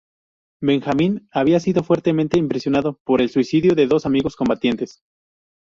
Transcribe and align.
Benjamin 0.63 1.29
había 1.31 1.59
sido 1.59 1.83
fuertemente 1.83 2.35
impresionado 2.39 2.97
por 3.03 3.21
el 3.21 3.29
suicidio 3.29 3.75
de 3.75 3.85
dos 3.85 4.07
amigos 4.07 4.35
combatientes. 4.35 5.03